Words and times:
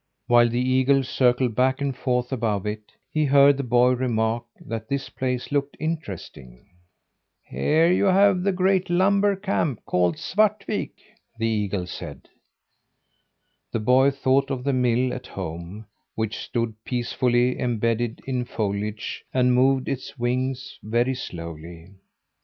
While 0.25 0.49
the 0.49 0.59
eagle 0.59 1.03
circled 1.03 1.53
back 1.53 1.79
and 1.79 1.95
forth 1.95 2.31
above 2.31 2.65
it, 2.65 2.91
he 3.11 3.25
heard 3.25 3.55
the 3.57 3.63
boy 3.63 3.91
remark 3.91 4.45
that 4.59 4.89
this 4.89 5.11
place 5.11 5.51
looked 5.51 5.77
interesting. 5.79 6.65
"Here 7.43 7.91
you 7.91 8.05
have 8.05 8.41
the 8.41 8.51
great 8.51 8.89
lumber 8.89 9.35
camp 9.35 9.85
called 9.85 10.15
Svartvik," 10.17 10.95
the 11.37 11.45
eagle 11.45 11.85
said. 11.85 12.27
The 13.71 13.79
boy 13.79 14.09
thought 14.09 14.49
of 14.49 14.63
the 14.63 14.73
mill 14.73 15.13
at 15.13 15.27
home, 15.27 15.85
which 16.15 16.39
stood 16.39 16.83
peacefully 16.83 17.59
embedded 17.59 18.21
in 18.25 18.43
foliage, 18.45 19.23
and 19.31 19.53
moved 19.53 19.87
its 19.87 20.17
wings 20.17 20.79
very 20.81 21.13
slowly. 21.13 21.91